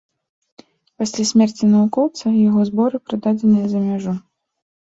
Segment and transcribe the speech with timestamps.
[1.01, 4.19] Пасля смерці навукоўца яго зборы прададзеныя за мяжу.